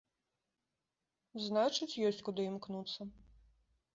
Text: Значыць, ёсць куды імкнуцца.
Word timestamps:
Значыць, 1.47 1.99
ёсць 2.07 2.23
куды 2.29 2.41
імкнуцца. 2.53 3.01